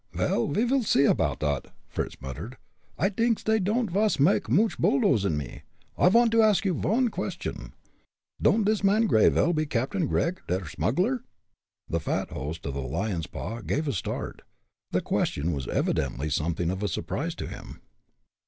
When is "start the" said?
13.93-15.01